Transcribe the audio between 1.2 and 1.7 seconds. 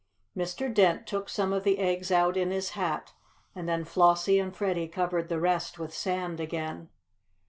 some of